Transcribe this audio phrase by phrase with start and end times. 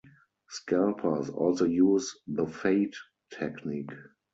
[0.49, 2.95] Scalpers also use the "fade"
[3.29, 3.93] technique.